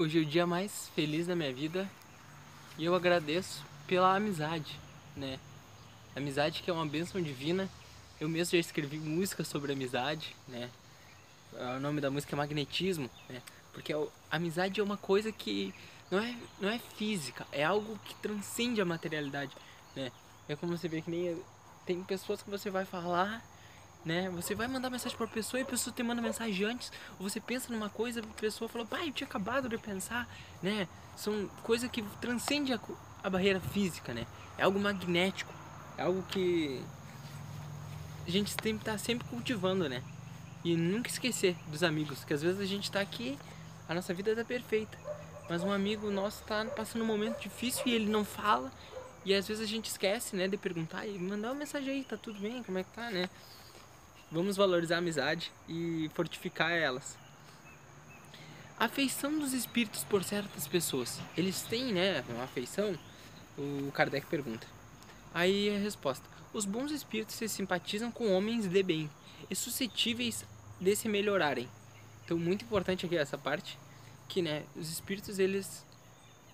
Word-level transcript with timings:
Hoje 0.00 0.18
é 0.18 0.22
o 0.22 0.24
dia 0.24 0.46
mais 0.46 0.88
feliz 0.94 1.26
da 1.26 1.36
minha 1.36 1.52
vida 1.52 1.86
e 2.78 2.86
eu 2.86 2.94
agradeço 2.94 3.62
pela 3.86 4.16
amizade, 4.16 4.80
né? 5.14 5.38
Amizade 6.16 6.62
que 6.62 6.70
é 6.70 6.72
uma 6.72 6.86
bênção 6.86 7.20
divina. 7.20 7.68
Eu 8.18 8.26
mesmo 8.26 8.52
já 8.52 8.58
escrevi 8.58 8.96
música 8.96 9.44
sobre 9.44 9.74
amizade, 9.74 10.34
né? 10.48 10.70
O 11.76 11.80
nome 11.80 12.00
da 12.00 12.10
música 12.10 12.34
é 12.34 12.38
Magnetismo, 12.38 13.10
né? 13.28 13.42
Porque 13.74 13.92
a 13.92 14.06
amizade 14.30 14.80
é 14.80 14.82
uma 14.82 14.96
coisa 14.96 15.30
que 15.30 15.74
não 16.10 16.18
é, 16.18 16.34
não 16.58 16.70
é 16.70 16.78
física, 16.78 17.46
é 17.52 17.62
algo 17.62 17.98
que 18.06 18.14
transcende 18.22 18.80
a 18.80 18.86
materialidade, 18.86 19.54
né? 19.94 20.10
É 20.48 20.56
como 20.56 20.78
você 20.78 20.88
vê 20.88 21.02
que 21.02 21.10
nem 21.10 21.38
tem 21.84 22.02
pessoas 22.04 22.40
que 22.40 22.48
você 22.48 22.70
vai 22.70 22.86
falar 22.86 23.44
né? 24.04 24.30
Você 24.30 24.54
vai 24.54 24.66
mandar 24.66 24.90
mensagem 24.90 25.16
para 25.16 25.26
a 25.26 25.30
pessoa 25.30 25.60
e 25.60 25.62
a 25.62 25.66
pessoa 25.66 25.94
te 25.94 26.02
manda 26.02 26.22
mensagem 26.22 26.66
antes, 26.66 26.90
ou 27.18 27.28
você 27.28 27.40
pensa 27.40 27.72
numa 27.72 27.88
coisa, 27.88 28.20
a 28.20 28.40
pessoa 28.40 28.68
falou, 28.68 28.86
pai, 28.86 29.08
eu 29.08 29.12
tinha 29.12 29.26
acabado 29.26 29.68
de 29.68 29.78
pensar, 29.78 30.28
né? 30.62 30.88
São 31.16 31.48
coisas 31.62 31.90
que 31.90 32.02
transcendem 32.20 32.74
a, 32.74 32.80
a 33.22 33.30
barreira 33.30 33.60
física, 33.60 34.14
né? 34.14 34.26
É 34.56 34.62
algo 34.62 34.78
magnético, 34.78 35.52
é 35.98 36.02
algo 36.02 36.22
que 36.22 36.82
a 38.26 38.30
gente 38.30 38.56
tem 38.56 38.74
que 38.74 38.82
estar 38.82 38.92
tá 38.92 38.98
sempre 38.98 39.26
cultivando, 39.28 39.88
né? 39.88 40.02
E 40.64 40.76
nunca 40.76 41.08
esquecer 41.08 41.56
dos 41.68 41.82
amigos, 41.82 42.24
que 42.24 42.32
às 42.32 42.42
vezes 42.42 42.60
a 42.60 42.66
gente 42.66 42.84
está 42.84 43.00
aqui, 43.00 43.38
a 43.88 43.94
nossa 43.94 44.12
vida 44.14 44.30
está 44.30 44.44
perfeita, 44.44 44.96
mas 45.48 45.62
um 45.62 45.72
amigo 45.72 46.10
nosso 46.10 46.42
está 46.42 46.64
passando 46.64 47.02
um 47.02 47.06
momento 47.06 47.40
difícil 47.40 47.82
e 47.86 47.92
ele 47.92 48.10
não 48.10 48.24
fala, 48.24 48.70
e 49.24 49.34
às 49.34 49.48
vezes 49.48 49.62
a 49.62 49.66
gente 49.66 49.86
esquece, 49.86 50.36
né, 50.36 50.48
de 50.48 50.56
perguntar 50.56 51.06
e 51.06 51.18
mandar 51.18 51.48
uma 51.48 51.56
mensagem 51.56 51.90
aí, 51.90 52.04
tá 52.04 52.16
tudo 52.16 52.40
bem, 52.40 52.62
como 52.62 52.78
é 52.78 52.84
que 52.84 52.90
tá, 52.90 53.10
né? 53.10 53.28
Vamos 54.32 54.56
valorizar 54.56 54.94
a 54.94 54.98
amizade 54.98 55.50
e 55.68 56.08
fortificar 56.14 56.70
elas. 56.70 57.18
Afeição 58.78 59.36
dos 59.36 59.52
espíritos 59.52 60.04
por 60.04 60.22
certas 60.22 60.68
pessoas. 60.68 61.18
Eles 61.36 61.62
têm, 61.62 61.92
né, 61.92 62.24
uma 62.28 62.44
afeição? 62.44 62.96
O 63.58 63.90
Kardec 63.92 64.26
pergunta. 64.26 64.66
Aí 65.34 65.74
a 65.74 65.78
resposta: 65.80 66.24
Os 66.52 66.64
bons 66.64 66.92
espíritos 66.92 67.34
se 67.34 67.48
simpatizam 67.48 68.12
com 68.12 68.32
homens 68.32 68.68
de 68.68 68.82
bem 68.84 69.10
e 69.50 69.56
suscetíveis 69.56 70.44
de 70.80 70.94
se 70.94 71.08
melhorarem. 71.08 71.68
Então, 72.24 72.38
muito 72.38 72.64
importante 72.64 73.04
aqui 73.04 73.16
essa 73.16 73.36
parte, 73.36 73.76
que, 74.28 74.40
né, 74.40 74.62
os 74.76 74.92
espíritos 74.92 75.40
eles 75.40 75.84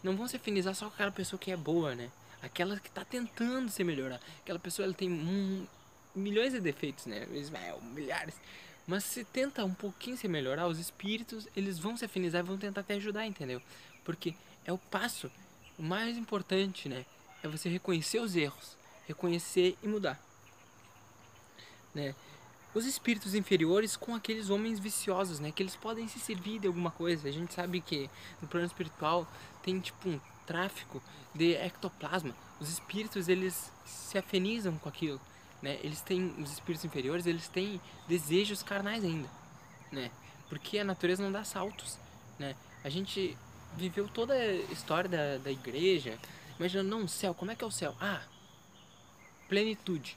não 0.03 0.17
vão 0.17 0.27
se 0.27 0.37
afinizar 0.37 0.75
só 0.75 0.87
com 0.87 0.95
aquela 0.95 1.13
pessoa 1.13 1.39
que 1.39 1.53
é 1.53 1.57
boa, 1.57 1.95
né? 1.95 2.11
Aquela 2.43 2.81
que 2.81 2.89
está 2.89 3.05
tentando 3.05 3.71
se 3.71 3.85
melhorar. 3.85 4.19
Aquela 4.41 4.59
pessoa 4.59 4.87
ela 4.87 4.95
tem 4.95 5.11
milhões 6.17 6.53
de 6.53 6.61
defeitos, 6.61 7.07
né? 7.07 7.27
É, 7.29 7.81
milhares. 7.83 8.35
Mas 8.87 9.05
se 9.05 9.25
tenta 9.25 9.65
um 9.65 9.75
pouquinho 9.75 10.17
se 10.17 10.29
melhorar, 10.29 10.67
os 10.67 10.79
espíritos, 10.79 11.49
eles 11.57 11.79
vão 11.79 11.97
se 11.97 12.05
afinizar 12.05 12.41
e 12.41 12.47
vão 12.47 12.57
tentar 12.57 12.83
te 12.83 12.93
ajudar, 12.93 13.27
entendeu? 13.27 13.61
Porque 14.05 14.35
é 14.65 14.73
o 14.73 14.79
passo 14.79 15.31
mais 15.79 16.17
importante, 16.17 16.89
né? 16.89 17.05
É 17.43 17.49
você 17.49 17.69
reconhecer 17.69 18.21
os 18.21 18.37
erros, 18.37 18.77
reconhecer 19.07 19.77
e 19.83 19.89
mudar. 19.89 20.21
Né? 21.95 22.15
Os 22.75 22.85
espíritos 22.85 23.35
inferiores 23.35 23.97
com 23.97 24.15
aqueles 24.15 24.51
homens 24.51 24.79
viciosos, 24.79 25.41
né? 25.41 25.51
Que 25.51 25.63
eles 25.63 25.75
podem 25.75 26.07
se 26.07 26.21
servir 26.21 26.61
de 26.61 26.67
alguma 26.67 26.91
coisa. 26.91 27.29
A 27.29 27.33
gente 27.33 27.53
sabe 27.53 27.81
que 27.81 28.09
no 28.41 28.47
plano 28.47 28.67
espiritual 28.67 29.27
tem 29.63 29.81
tipo 29.81 30.09
um 30.09 30.21
tráfico 30.47 31.03
de 31.35 31.55
ectoplasma. 31.55 32.35
Os 32.61 32.71
espíritos, 32.71 33.29
eles 33.29 33.73
se 33.85 34.17
afinizam 34.17 34.79
com 34.79 34.89
aquilo 34.89 35.21
né? 35.63 35.79
Eles 35.83 36.01
têm 36.01 36.35
os 36.39 36.53
espíritos 36.53 36.85
inferiores, 36.85 37.27
eles 37.27 37.49
têm 37.49 37.81
desejos 38.09 38.63
carnais 38.63 39.05
ainda, 39.05 39.29
né? 39.91 40.11
Porque 40.49 40.79
a 40.79 40.85
natureza 40.85 41.23
não 41.23 41.33
dá 41.33 41.45
saltos, 41.45 41.99
né? 42.39 42.55
A 42.85 42.89
gente 42.89 43.37
viveu 43.77 44.09
toda 44.09 44.35
a 44.35 44.55
história 44.73 45.09
da, 45.09 45.39
da 45.39 45.51
igreja, 45.51 46.19
imaginando, 46.59 46.89
não, 46.89 47.09
céu, 47.09 47.35
como 47.35 47.51
é 47.51 47.55
que 47.55 47.65
é 47.65 47.67
o 47.67 47.71
céu? 47.71 47.95
Ah, 48.01 48.23
plenitude. 49.49 50.17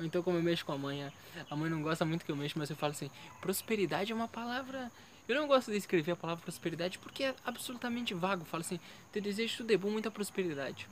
Então, 0.00 0.22
como 0.22 0.36
eu 0.36 0.42
mexo 0.42 0.64
com 0.64 0.72
a 0.72 0.78
mãe, 0.78 1.12
a 1.50 1.56
mãe 1.56 1.68
não 1.68 1.82
gosta 1.82 2.04
muito 2.04 2.24
que 2.24 2.30
eu 2.30 2.36
mexo, 2.36 2.58
mas 2.58 2.70
eu 2.70 2.76
falo 2.76 2.92
assim: 2.92 3.10
prosperidade 3.40 4.12
é 4.12 4.14
uma 4.14 4.28
palavra. 4.28 4.90
Eu 5.26 5.34
não 5.34 5.46
gosto 5.46 5.70
de 5.70 5.76
escrever 5.76 6.12
a 6.12 6.16
palavra 6.16 6.42
prosperidade 6.42 6.98
porque 6.98 7.24
é 7.24 7.34
absolutamente 7.44 8.14
vago. 8.14 8.42
Eu 8.42 8.46
falo 8.46 8.60
assim: 8.60 8.78
te 9.12 9.20
desejo 9.20 9.58
tudo 9.58 9.66
de 9.66 9.76
bom, 9.76 9.90
muita 9.90 10.10
prosperidade 10.10 10.88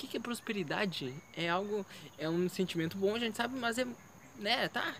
que, 0.00 0.06
que 0.06 0.16
é 0.16 0.20
prosperidade? 0.20 1.14
É 1.36 1.48
algo, 1.48 1.84
é 2.16 2.28
um 2.28 2.48
sentimento 2.48 2.96
bom, 2.96 3.14
a 3.14 3.18
gente 3.18 3.36
sabe, 3.36 3.58
mas 3.58 3.76
é, 3.76 3.86
né, 4.38 4.68
tá? 4.68 4.96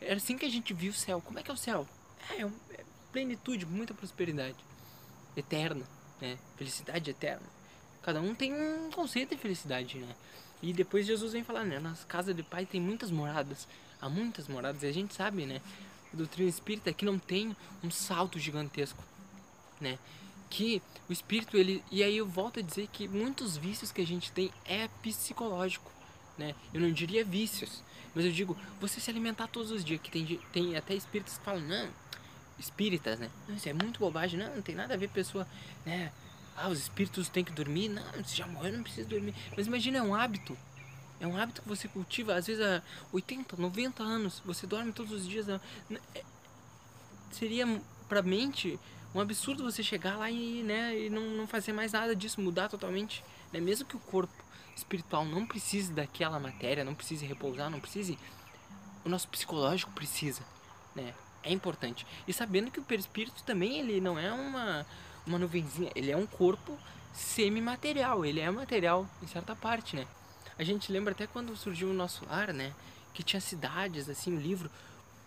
É 0.00 0.12
assim 0.12 0.38
que 0.38 0.46
a 0.46 0.48
gente 0.48 0.72
viu 0.72 0.92
o 0.92 0.94
céu. 0.94 1.20
Como 1.20 1.38
é 1.38 1.42
que 1.42 1.50
é 1.50 1.54
o 1.54 1.56
céu? 1.56 1.86
É, 2.30 2.42
é, 2.42 2.44
é 2.44 2.84
plenitude, 3.10 3.66
muita 3.66 3.92
prosperidade. 3.92 4.56
Eterna, 5.36 5.84
né? 6.20 6.38
Felicidade 6.56 7.10
eterna. 7.10 7.42
Cada 8.02 8.20
um 8.20 8.34
tem 8.34 8.54
um 8.54 8.90
conceito 8.92 9.34
de 9.34 9.40
felicidade, 9.40 9.98
né? 9.98 10.14
E 10.62 10.72
depois 10.72 11.06
Jesus 11.06 11.32
vem 11.32 11.42
falar, 11.42 11.64
né? 11.64 11.80
Nas 11.80 12.04
casas 12.04 12.34
de 12.34 12.42
pai 12.42 12.64
tem 12.64 12.80
muitas 12.80 13.10
moradas. 13.10 13.66
Há 14.00 14.08
muitas 14.08 14.46
moradas. 14.46 14.82
E 14.84 14.86
a 14.86 14.92
gente 14.92 15.12
sabe, 15.12 15.44
né? 15.44 15.60
O 16.14 16.16
doutrina 16.16 16.48
espírita 16.48 16.92
que 16.92 17.04
não 17.04 17.18
tem 17.18 17.56
um 17.82 17.90
salto 17.90 18.38
gigantesco, 18.38 19.02
né? 19.80 19.98
Que 20.50 20.82
o 21.08 21.12
espírito 21.12 21.56
ele 21.56 21.82
e 21.90 22.02
aí 22.02 22.16
eu 22.16 22.26
volto 22.26 22.60
a 22.60 22.62
dizer 22.62 22.88
que 22.92 23.08
muitos 23.08 23.56
vícios 23.56 23.92
que 23.92 24.00
a 24.00 24.06
gente 24.06 24.30
tem 24.32 24.50
é 24.64 24.88
psicológico, 25.02 25.90
né? 26.38 26.54
Eu 26.72 26.80
não 26.80 26.90
diria 26.90 27.24
vícios, 27.24 27.82
mas 28.14 28.24
eu 28.24 28.32
digo 28.32 28.56
você 28.80 29.00
se 29.00 29.10
alimentar 29.10 29.48
todos 29.48 29.70
os 29.70 29.84
dias 29.84 30.00
que 30.00 30.10
tem 30.10 30.40
tem 30.52 30.76
até 30.76 30.94
espíritos 30.94 31.38
que 31.38 31.44
falam 31.44 31.62
não, 31.62 31.88
espíritas, 32.58 33.18
né? 33.18 33.30
Não, 33.48 33.56
isso 33.56 33.68
é 33.68 33.72
muito 33.72 34.00
bobagem, 34.00 34.38
não, 34.38 34.54
não 34.54 34.62
tem 34.62 34.74
nada 34.74 34.94
a 34.94 34.96
ver 34.96 35.08
pessoa, 35.08 35.46
né? 35.84 36.12
Ah, 36.56 36.68
os 36.68 36.78
espíritos 36.78 37.28
têm 37.28 37.44
que 37.44 37.52
dormir, 37.52 37.88
não, 37.88 38.24
se 38.24 38.34
já 38.34 38.46
morreu 38.46 38.72
não 38.72 38.82
precisa 38.82 39.06
dormir. 39.06 39.34
Mas 39.56 39.66
imagina 39.66 39.98
é 39.98 40.02
um 40.02 40.14
hábito. 40.14 40.56
É 41.20 41.26
um 41.26 41.36
hábito 41.36 41.62
que 41.62 41.68
você 41.68 41.88
cultiva, 41.88 42.34
às 42.34 42.46
vezes 42.46 42.62
há 42.62 42.82
80, 43.12 43.56
90 43.56 44.02
anos, 44.02 44.42
você 44.44 44.66
dorme 44.66 44.92
todos 44.92 45.12
os 45.12 45.28
dias. 45.28 45.46
Né? 45.46 45.60
É, 46.14 46.22
seria 47.30 47.66
pra 48.08 48.22
mente 48.22 48.78
um 49.16 49.20
absurdo 49.20 49.64
você 49.64 49.82
chegar 49.82 50.16
lá 50.18 50.30
e, 50.30 50.62
né, 50.62 50.98
e 50.98 51.10
não, 51.10 51.22
não 51.22 51.46
fazer 51.46 51.72
mais 51.72 51.92
nada 51.92 52.14
disso, 52.14 52.40
mudar 52.40 52.68
totalmente. 52.68 53.24
Né? 53.50 53.60
Mesmo 53.60 53.86
que 53.86 53.96
o 53.96 54.00
corpo 54.00 54.44
espiritual 54.76 55.24
não 55.24 55.46
precise 55.46 55.90
daquela 55.90 56.38
matéria, 56.38 56.84
não 56.84 56.94
precise 56.94 57.24
repousar, 57.24 57.70
não 57.70 57.80
precise, 57.80 58.18
o 59.04 59.08
nosso 59.08 59.26
psicológico 59.28 59.90
precisa, 59.92 60.42
né? 60.94 61.14
É 61.42 61.50
importante. 61.50 62.06
E 62.28 62.32
sabendo 62.32 62.70
que 62.70 62.80
o 62.80 62.82
perispírito 62.82 63.42
também 63.44 63.78
ele 63.78 64.00
não 64.00 64.18
é 64.18 64.30
uma, 64.32 64.84
uma 65.26 65.38
nuvenzinha, 65.38 65.90
ele 65.94 66.10
é 66.10 66.16
um 66.16 66.26
corpo 66.26 66.76
semimaterial, 67.14 68.24
ele 68.24 68.40
é 68.40 68.50
material 68.50 69.08
em 69.22 69.26
certa 69.26 69.56
parte, 69.56 69.96
né? 69.96 70.06
A 70.58 70.64
gente 70.64 70.92
lembra 70.92 71.12
até 71.12 71.26
quando 71.26 71.56
surgiu 71.56 71.88
o 71.88 71.94
nosso 71.94 72.26
lar, 72.26 72.52
né? 72.52 72.74
Que 73.14 73.22
tinha 73.22 73.40
cidades, 73.40 74.08
assim, 74.08 74.36
o 74.36 74.40
livro 74.40 74.70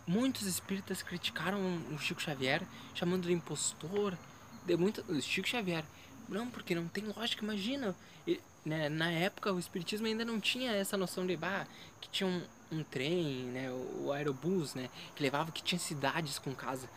Muitos 0.10 0.48
espíritas 0.48 1.04
criticaram 1.04 1.60
o 1.92 2.00
Chico 2.00 2.20
Xavier, 2.20 2.64
chamando 2.96 3.28
de 3.28 3.32
impostor. 3.32 4.18
De 4.66 4.76
muito, 4.76 5.04
Chico 5.22 5.48
Xavier. 5.48 5.86
Não, 6.28 6.50
porque 6.50 6.74
não 6.74 6.88
tem 6.88 7.04
lógica, 7.16 7.44
imagina. 7.44 7.96
E, 8.26 8.42
né, 8.66 8.90
na 8.90 9.12
época 9.12 9.54
o 9.54 9.60
espiritismo 9.60 10.08
ainda 10.08 10.26
não 10.26 10.40
tinha 10.40 10.72
essa 10.72 10.98
noção 10.98 11.28
de 11.28 11.38
bah, 11.38 11.68
que 12.02 12.10
tinha 12.10 12.28
um, 12.28 12.42
um 12.72 12.84
trem, 12.84 13.52
né, 13.54 13.70
o, 13.72 14.12
aerobus, 14.12 14.74
né, 14.74 14.90
que 15.16 15.22
levava 15.22 15.52
que 15.52 15.62
tinha 15.62 15.78
cidades 15.78 16.40
com 16.40 16.56
casa. 16.56 16.90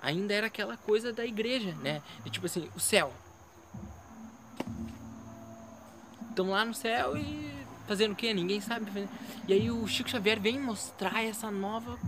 Ainda 0.00 0.32
era 0.32 0.46
aquela 0.46 0.78
coisa 0.78 1.12
da 1.12 1.26
igreja, 1.26 1.74
né? 1.82 2.00
De, 2.24 2.30
tipo 2.30 2.46
assim, 2.46 2.70
o 2.74 2.80
céu. 2.80 3.12
Estão 6.30 6.48
lá 6.48 6.64
no 6.64 6.72
céu 6.72 7.14
e 7.14 7.52
fazendo 7.86 8.12
o 8.12 8.16
que? 8.16 8.32
Ninguém 8.32 8.62
sabe. 8.62 9.06
E 9.46 9.52
aí 9.52 9.70
o 9.70 9.86
Chico 9.86 10.08
Xavier 10.08 10.40
vem 10.40 10.58
mostrar 10.58 11.22
essa 11.22 11.50
nova 11.50 11.98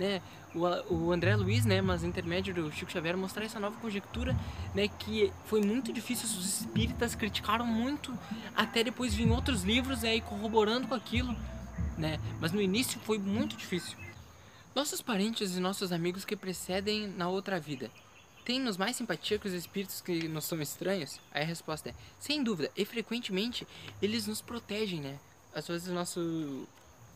né, 0.00 0.22
o, 0.54 0.94
o 0.94 1.12
André 1.12 1.36
Luiz, 1.36 1.66
né, 1.66 1.82
mas 1.82 2.02
intermédio 2.02 2.54
do 2.54 2.72
Chico 2.72 2.90
Xavier, 2.90 3.16
mostrar 3.16 3.44
essa 3.44 3.60
nova 3.60 3.78
conjectura, 3.78 4.34
né, 4.74 4.88
que 4.88 5.30
foi 5.44 5.60
muito 5.60 5.92
difícil, 5.92 6.26
os 6.26 6.60
espíritas 6.62 7.14
criticaram 7.14 7.66
muito, 7.66 8.18
até 8.56 8.82
depois 8.82 9.14
vir 9.14 9.30
outros 9.30 9.62
livros, 9.62 10.00
né, 10.00 10.16
e 10.16 10.20
corroborando 10.22 10.88
com 10.88 10.94
aquilo, 10.94 11.36
né, 11.98 12.18
mas 12.40 12.50
no 12.50 12.62
início 12.62 12.98
foi 13.00 13.18
muito 13.18 13.56
difícil. 13.56 13.98
Nossos 14.74 15.02
parentes 15.02 15.54
e 15.54 15.60
nossos 15.60 15.92
amigos 15.92 16.24
que 16.24 16.34
precedem 16.34 17.06
na 17.08 17.28
outra 17.28 17.60
vida, 17.60 17.90
têm-nos 18.44 18.78
mais 18.78 18.96
simpatia 18.96 19.38
que 19.38 19.46
os 19.46 19.52
espíritos 19.52 20.00
que 20.00 20.26
nos 20.26 20.46
são 20.46 20.60
estranhos? 20.62 21.20
Aí 21.30 21.42
a 21.42 21.46
resposta 21.46 21.90
é, 21.90 21.94
sem 22.18 22.42
dúvida, 22.42 22.70
e 22.74 22.86
frequentemente 22.86 23.66
eles 24.00 24.26
nos 24.26 24.40
protegem, 24.40 25.00
né, 25.00 25.18
às 25.54 25.68
vezes 25.68 25.88
nosso 25.88 26.66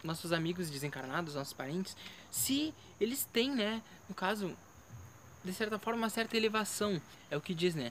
nossos 0.04 0.32
amigos 0.32 0.70
desencarnados, 0.70 1.34
nossos 1.34 1.54
parentes, 1.54 1.96
se 2.30 2.72
eles 3.00 3.24
têm, 3.32 3.50
né, 3.50 3.82
no 4.08 4.14
caso, 4.14 4.54
de 5.42 5.52
certa 5.52 5.78
forma, 5.78 6.02
uma 6.02 6.10
certa 6.10 6.36
elevação, 6.36 7.00
é 7.30 7.36
o 7.36 7.40
que 7.40 7.54
diz, 7.54 7.74
né? 7.74 7.90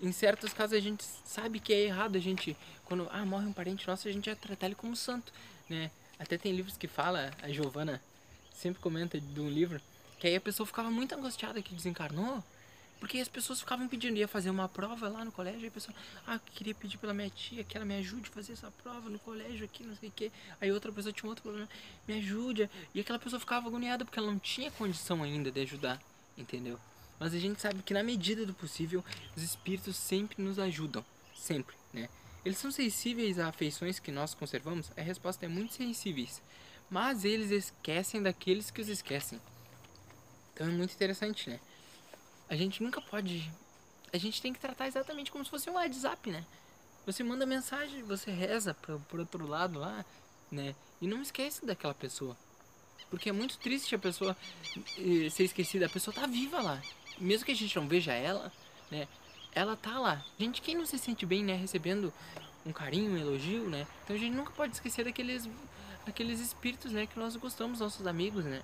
Em 0.00 0.10
certos 0.10 0.52
casos 0.52 0.76
a 0.76 0.80
gente 0.80 1.04
sabe 1.24 1.60
que 1.60 1.72
é 1.72 1.80
errado 1.82 2.16
a 2.16 2.20
gente, 2.20 2.56
quando 2.84 3.08
ah, 3.12 3.24
morre 3.24 3.46
um 3.46 3.52
parente 3.52 3.86
nosso, 3.86 4.08
a 4.08 4.12
gente 4.12 4.26
já 4.26 4.34
tratar 4.34 4.66
ele 4.66 4.74
como 4.74 4.96
santo, 4.96 5.32
né? 5.70 5.90
Até 6.18 6.36
tem 6.36 6.52
livros 6.52 6.76
que 6.76 6.88
fala, 6.88 7.30
a 7.40 7.48
Giovana 7.48 8.02
sempre 8.52 8.82
comenta 8.82 9.20
de 9.20 9.40
um 9.40 9.48
livro, 9.48 9.80
que 10.18 10.26
aí 10.26 10.36
a 10.36 10.40
pessoa 10.40 10.66
ficava 10.66 10.90
muito 10.90 11.14
angustiada 11.14 11.62
que 11.62 11.74
desencarnou, 11.74 12.42
Porque 13.02 13.18
as 13.18 13.26
pessoas 13.26 13.58
ficavam 13.58 13.88
pedindo, 13.88 14.16
ia 14.16 14.28
fazer 14.28 14.48
uma 14.48 14.68
prova 14.68 15.08
lá 15.08 15.24
no 15.24 15.32
colégio, 15.32 15.62
e 15.64 15.66
a 15.66 15.70
pessoa, 15.72 15.92
ah, 16.24 16.38
queria 16.54 16.72
pedir 16.72 16.98
pela 16.98 17.12
minha 17.12 17.28
tia 17.28 17.64
que 17.64 17.76
ela 17.76 17.84
me 17.84 17.96
ajude 17.96 18.30
a 18.30 18.32
fazer 18.32 18.52
essa 18.52 18.70
prova 18.80 19.10
no 19.10 19.18
colégio 19.18 19.64
aqui, 19.64 19.82
não 19.82 19.96
sei 19.96 20.08
o 20.08 20.12
quê. 20.12 20.30
Aí 20.60 20.70
outra 20.70 20.92
pessoa 20.92 21.12
tinha 21.12 21.28
outro 21.28 21.42
problema, 21.42 21.68
me 22.06 22.14
ajude. 22.14 22.70
E 22.94 23.00
aquela 23.00 23.18
pessoa 23.18 23.40
ficava 23.40 23.66
agoniada 23.66 24.04
porque 24.04 24.20
ela 24.20 24.30
não 24.30 24.38
tinha 24.38 24.70
condição 24.70 25.20
ainda 25.20 25.50
de 25.50 25.60
ajudar, 25.62 26.00
entendeu? 26.38 26.78
Mas 27.18 27.34
a 27.34 27.40
gente 27.40 27.60
sabe 27.60 27.82
que 27.82 27.92
na 27.92 28.04
medida 28.04 28.46
do 28.46 28.54
possível, 28.54 29.04
os 29.36 29.42
espíritos 29.42 29.96
sempre 29.96 30.40
nos 30.40 30.60
ajudam, 30.60 31.04
sempre, 31.34 31.74
né? 31.92 32.08
Eles 32.44 32.58
são 32.58 32.70
sensíveis 32.70 33.36
a 33.36 33.48
afeições 33.48 33.98
que 33.98 34.12
nós 34.12 34.32
conservamos? 34.32 34.92
A 34.96 35.00
resposta 35.00 35.44
é 35.44 35.48
muito 35.48 35.74
sensíveis. 35.74 36.40
Mas 36.88 37.24
eles 37.24 37.50
esquecem 37.50 38.22
daqueles 38.22 38.70
que 38.70 38.80
os 38.80 38.88
esquecem. 38.88 39.40
Então 40.54 40.68
é 40.68 40.70
muito 40.70 40.94
interessante, 40.94 41.50
né? 41.50 41.58
A 42.52 42.54
gente 42.54 42.82
nunca 42.82 43.00
pode. 43.00 43.50
A 44.12 44.18
gente 44.18 44.42
tem 44.42 44.52
que 44.52 44.60
tratar 44.60 44.86
exatamente 44.86 45.32
como 45.32 45.42
se 45.42 45.50
fosse 45.50 45.70
um 45.70 45.72
WhatsApp, 45.72 46.30
né? 46.30 46.44
Você 47.06 47.24
manda 47.24 47.46
mensagem, 47.46 48.02
você 48.02 48.30
reza 48.30 48.74
pro, 48.74 49.00
pro 49.08 49.20
outro 49.20 49.46
lado 49.46 49.78
lá, 49.78 50.04
né? 50.50 50.74
E 51.00 51.06
não 51.06 51.22
esquece 51.22 51.64
daquela 51.64 51.94
pessoa. 51.94 52.36
Porque 53.08 53.30
é 53.30 53.32
muito 53.32 53.56
triste 53.56 53.94
a 53.94 53.98
pessoa 53.98 54.36
eh, 54.98 55.30
ser 55.30 55.44
esquecida. 55.44 55.86
A 55.86 55.88
pessoa 55.88 56.14
tá 56.14 56.26
viva 56.26 56.60
lá. 56.60 56.82
Mesmo 57.18 57.46
que 57.46 57.52
a 57.52 57.56
gente 57.56 57.74
não 57.74 57.88
veja 57.88 58.12
ela, 58.12 58.52
né? 58.90 59.08
Ela 59.54 59.74
tá 59.74 59.98
lá. 59.98 60.22
Gente, 60.38 60.60
quem 60.60 60.74
não 60.74 60.84
se 60.84 60.98
sente 60.98 61.24
bem, 61.24 61.42
né? 61.42 61.54
Recebendo 61.54 62.12
um 62.66 62.72
carinho, 62.72 63.12
um 63.12 63.16
elogio, 63.16 63.66
né? 63.70 63.86
Então 64.04 64.14
a 64.14 64.18
gente 64.18 64.36
nunca 64.36 64.50
pode 64.50 64.74
esquecer 64.74 65.06
daqueles, 65.06 65.48
daqueles 66.04 66.38
espíritos, 66.38 66.92
né? 66.92 67.06
Que 67.06 67.18
nós 67.18 67.34
gostamos, 67.34 67.80
nossos 67.80 68.06
amigos, 68.06 68.44
né? 68.44 68.62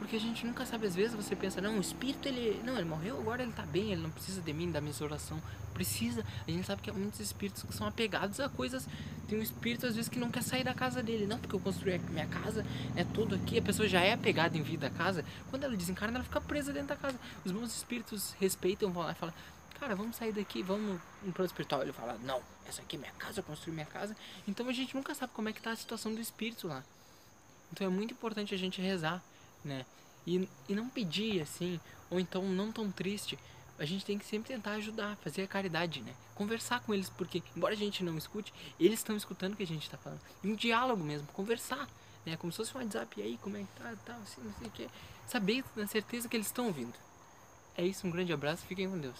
Porque 0.00 0.16
a 0.16 0.18
gente 0.18 0.46
nunca 0.46 0.64
sabe, 0.64 0.86
às 0.86 0.94
vezes 0.94 1.14
você 1.14 1.36
pensa, 1.36 1.60
não, 1.60 1.76
o 1.76 1.80
espírito 1.80 2.26
ele. 2.26 2.58
Não, 2.64 2.74
ele 2.74 2.88
morreu, 2.88 3.18
agora 3.20 3.42
ele 3.42 3.52
tá 3.52 3.66
bem, 3.66 3.92
ele 3.92 4.00
não 4.00 4.10
precisa 4.10 4.40
de 4.40 4.50
mim, 4.50 4.72
da 4.72 4.80
minha 4.80 4.94
oração. 5.02 5.40
Precisa. 5.74 6.24
A 6.48 6.50
gente 6.50 6.66
sabe 6.66 6.80
que 6.80 6.88
há 6.88 6.92
muitos 6.94 7.20
espíritos 7.20 7.62
que 7.64 7.74
são 7.74 7.86
apegados 7.86 8.40
a 8.40 8.48
coisas. 8.48 8.88
Tem 9.28 9.38
um 9.38 9.42
espírito, 9.42 9.86
às 9.86 9.94
vezes, 9.94 10.08
que 10.08 10.18
não 10.18 10.30
quer 10.30 10.42
sair 10.42 10.64
da 10.64 10.72
casa 10.72 11.02
dele. 11.02 11.26
Não, 11.26 11.38
porque 11.38 11.54
eu 11.54 11.60
construí 11.60 11.96
a 11.96 11.98
minha 11.98 12.26
casa, 12.26 12.64
é 12.96 13.04
tudo 13.04 13.34
aqui. 13.34 13.58
A 13.58 13.62
pessoa 13.62 13.86
já 13.86 14.00
é 14.00 14.14
apegada 14.14 14.56
em 14.56 14.62
vida 14.62 14.86
à 14.86 14.90
casa. 14.90 15.22
Quando 15.50 15.64
ela 15.64 15.76
desencarna, 15.76 16.16
ela 16.16 16.24
fica 16.24 16.40
presa 16.40 16.72
dentro 16.72 16.88
da 16.88 16.96
casa. 16.96 17.20
Os 17.44 17.52
bons 17.52 17.76
espíritos 17.76 18.34
respeitam, 18.40 18.90
vão 18.90 19.02
lá 19.02 19.12
e 19.12 19.14
falam, 19.14 19.34
cara, 19.78 19.94
vamos 19.94 20.16
sair 20.16 20.32
daqui, 20.32 20.62
vamos 20.62 20.98
no 21.22 21.30
plano 21.30 21.46
espiritual. 21.46 21.82
Ele 21.82 21.92
fala, 21.92 22.16
não, 22.24 22.40
essa 22.66 22.80
aqui 22.80 22.96
é 22.96 22.98
minha 22.98 23.12
casa, 23.12 23.40
eu 23.40 23.44
construí 23.44 23.74
minha 23.74 23.86
casa. 23.86 24.16
Então 24.48 24.66
a 24.66 24.72
gente 24.72 24.94
nunca 24.96 25.14
sabe 25.14 25.34
como 25.34 25.50
é 25.50 25.52
que 25.52 25.60
tá 25.60 25.72
a 25.72 25.76
situação 25.76 26.14
do 26.14 26.22
espírito 26.22 26.66
lá. 26.68 26.82
Então 27.70 27.86
é 27.86 27.90
muito 27.90 28.14
importante 28.14 28.54
a 28.54 28.58
gente 28.58 28.80
rezar 28.80 29.22
né? 29.64 29.84
E, 30.26 30.48
e 30.68 30.74
não 30.74 30.88
pedir 30.88 31.40
assim, 31.40 31.80
ou 32.10 32.20
então 32.20 32.42
não 32.42 32.70
tão 32.72 32.90
triste. 32.90 33.38
A 33.78 33.84
gente 33.84 34.04
tem 34.04 34.18
que 34.18 34.26
sempre 34.26 34.52
tentar 34.52 34.72
ajudar, 34.72 35.16
fazer 35.16 35.42
a 35.42 35.46
caridade, 35.46 36.02
né? 36.02 36.12
Conversar 36.34 36.80
com 36.80 36.92
eles, 36.92 37.08
porque, 37.08 37.42
embora 37.56 37.72
a 37.72 37.76
gente 37.76 38.04
não 38.04 38.18
escute, 38.18 38.52
eles 38.78 38.98
estão 38.98 39.16
escutando 39.16 39.54
o 39.54 39.56
que 39.56 39.62
a 39.62 39.66
gente 39.66 39.84
está 39.84 39.96
falando. 39.96 40.20
Um 40.44 40.54
diálogo 40.54 41.02
mesmo, 41.02 41.26
conversar, 41.28 41.88
né? 42.26 42.36
Como 42.36 42.52
se 42.52 42.58
fosse 42.58 42.76
um 42.76 42.80
WhatsApp, 42.80 43.18
e 43.18 43.22
aí, 43.22 43.38
como 43.38 43.56
é 43.56 43.60
que 43.60 43.80
tá, 43.82 43.94
tá, 44.04 44.16
assim, 44.16 44.42
não 44.42 44.52
sei 44.58 44.68
o 44.68 44.70
que. 44.70 44.88
Saber, 45.26 45.64
na 45.74 45.86
certeza 45.86 46.28
que 46.28 46.36
eles 46.36 46.48
estão 46.48 46.66
ouvindo. 46.66 46.94
É 47.74 47.84
isso, 47.84 48.06
um 48.06 48.10
grande 48.10 48.32
abraço, 48.32 48.66
fiquem 48.66 48.90
com 48.90 48.98
Deus. 48.98 49.16